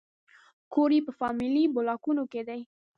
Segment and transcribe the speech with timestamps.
[0.73, 2.49] کور یې په فامیلي بلاکونو کې و.